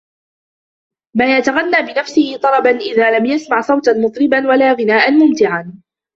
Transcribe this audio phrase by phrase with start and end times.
[1.17, 5.81] مَا يَتَغَنَّى بِنَفْسِهِ طَرَبًا إذَا لَمْ يَسْمَعْ صَوْتًا مُطْرِبًا وَلَا غِنَاءً مُمْتِعًا